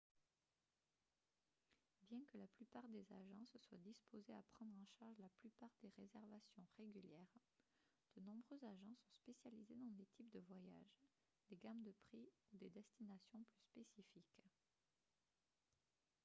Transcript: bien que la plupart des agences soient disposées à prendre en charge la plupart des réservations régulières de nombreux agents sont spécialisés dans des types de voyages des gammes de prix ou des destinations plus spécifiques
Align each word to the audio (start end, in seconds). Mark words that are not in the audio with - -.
bien 2.09 2.21
que 2.31 2.39
la 2.39 2.47
plupart 2.47 2.89
des 2.89 3.13
agences 3.13 3.55
soient 3.59 3.77
disposées 3.77 4.33
à 4.33 4.41
prendre 4.55 4.73
en 4.75 4.85
charge 4.97 5.19
la 5.19 5.29
plupart 5.29 5.69
des 5.83 5.91
réservations 5.95 6.65
régulières 6.79 7.29
de 8.15 8.21
nombreux 8.23 8.57
agents 8.63 8.95
sont 9.05 9.13
spécialisés 9.13 9.75
dans 9.75 9.91
des 9.95 10.07
types 10.17 10.33
de 10.33 10.39
voyages 10.39 10.97
des 11.51 11.57
gammes 11.57 11.83
de 11.83 11.93
prix 12.07 12.27
ou 12.51 12.57
des 12.57 12.71
destinations 12.71 13.45
plus 13.73 13.83
spécifiques 13.83 14.55